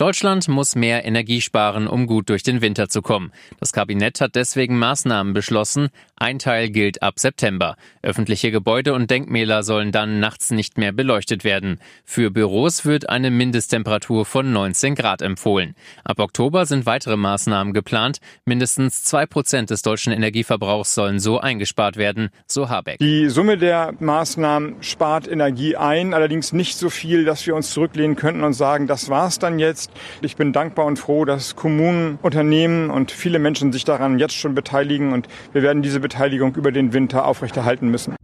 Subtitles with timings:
[0.00, 3.32] Deutschland muss mehr Energie sparen, um gut durch den Winter zu kommen.
[3.58, 5.90] Das Kabinett hat deswegen Maßnahmen beschlossen.
[6.16, 7.76] Ein Teil gilt ab September.
[8.00, 11.80] Öffentliche Gebäude und Denkmäler sollen dann nachts nicht mehr beleuchtet werden.
[12.02, 15.74] Für Büros wird eine Mindesttemperatur von 19 Grad empfohlen.
[16.02, 18.20] Ab Oktober sind weitere Maßnahmen geplant.
[18.46, 23.00] Mindestens zwei Prozent des deutschen Energieverbrauchs sollen so eingespart werden, so Habeck.
[23.00, 28.16] Die Summe der Maßnahmen spart Energie ein, allerdings nicht so viel, dass wir uns zurücklehnen
[28.16, 29.89] könnten und sagen, das war's dann jetzt.
[30.22, 34.54] Ich bin dankbar und froh, dass Kommunen, Unternehmen und viele Menschen sich daran jetzt schon
[34.54, 38.14] beteiligen und wir werden diese Beteiligung über den Winter aufrechterhalten müssen.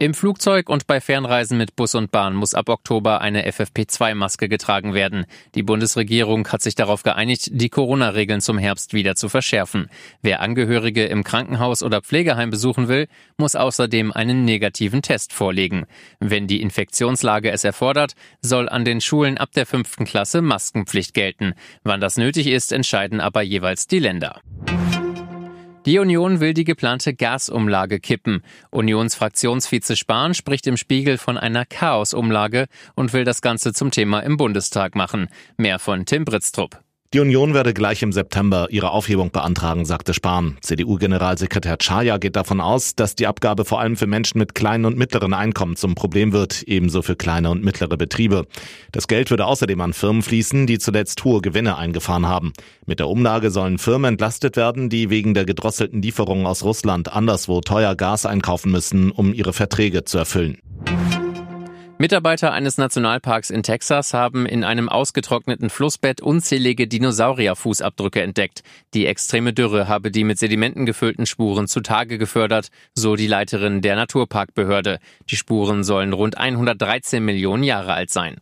[0.00, 4.94] Im Flugzeug und bei Fernreisen mit Bus und Bahn muss ab Oktober eine FFP2-Maske getragen
[4.94, 5.26] werden.
[5.56, 9.90] Die Bundesregierung hat sich darauf geeinigt, die Corona-Regeln zum Herbst wieder zu verschärfen.
[10.22, 15.84] Wer Angehörige im Krankenhaus oder Pflegeheim besuchen will, muss außerdem einen negativen Test vorlegen.
[16.20, 21.54] Wenn die Infektionslage es erfordert, soll an den Schulen ab der fünften Klasse Maskenpflicht gelten.
[21.82, 24.40] Wann das nötig ist, entscheiden aber jeweils die Länder.
[25.86, 28.42] Die Union will die geplante Gasumlage kippen.
[28.70, 34.36] Unionsfraktionsvize Spahn spricht im Spiegel von einer Chaosumlage und will das Ganze zum Thema im
[34.36, 35.28] Bundestag machen.
[35.56, 36.80] Mehr von Tim Britztrup.
[37.14, 40.58] Die Union werde gleich im September ihre Aufhebung beantragen, sagte Spahn.
[40.60, 44.98] CDU-Generalsekretär Chaya geht davon aus, dass die Abgabe vor allem für Menschen mit kleinen und
[44.98, 48.44] mittleren Einkommen zum Problem wird, ebenso für kleine und mittlere Betriebe.
[48.92, 52.52] Das Geld würde außerdem an Firmen fließen, die zuletzt hohe Gewinne eingefahren haben.
[52.84, 57.62] Mit der Umlage sollen Firmen entlastet werden, die wegen der gedrosselten Lieferungen aus Russland anderswo
[57.62, 60.58] teuer Gas einkaufen müssen, um ihre Verträge zu erfüllen.
[62.00, 68.62] Mitarbeiter eines Nationalparks in Texas haben in einem ausgetrockneten Flussbett unzählige Dinosaurierfußabdrücke entdeckt.
[68.94, 73.96] Die extreme Dürre habe die mit Sedimenten gefüllten Spuren zutage gefördert, so die Leiterin der
[73.96, 75.00] Naturparkbehörde.
[75.28, 78.36] Die Spuren sollen rund 113 Millionen Jahre alt sein.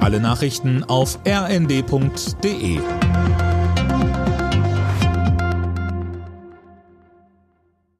[0.00, 2.80] Alle Nachrichten auf rnd.de